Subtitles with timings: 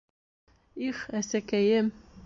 [0.87, 1.95] Их, әсәкәйем!